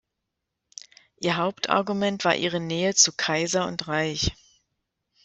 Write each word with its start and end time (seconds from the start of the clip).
Ihr 1.17 1.37
Hauptargument 1.37 2.25
war 2.25 2.33
ihre 2.35 2.59
Nähe 2.59 2.95
zu 2.95 3.11
Kaiser 3.15 3.67
und 3.67 3.87
Reich. 3.87 4.31